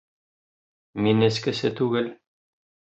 Мин 1.07 1.27
эскесе 1.29 1.73
түгел. 1.83 2.13